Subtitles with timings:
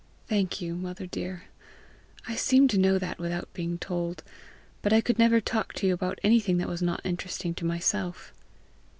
[0.27, 1.43] "Thank you, mother dear;
[2.27, 4.23] I seem to know that without being told;
[4.81, 8.33] but I could never talk to you about anything that was not interesting to myself."